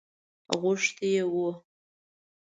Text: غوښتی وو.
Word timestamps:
غوښتی 0.61 1.11
وو. 1.31 1.47